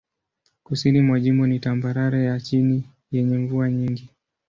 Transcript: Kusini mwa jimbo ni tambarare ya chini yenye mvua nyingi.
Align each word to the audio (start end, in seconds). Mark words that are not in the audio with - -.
Kusini 0.63 1.01
mwa 1.01 1.19
jimbo 1.19 1.47
ni 1.47 1.59
tambarare 1.59 2.25
ya 2.25 2.39
chini 2.39 2.83
yenye 3.11 3.37
mvua 3.37 3.69
nyingi. 3.71 4.09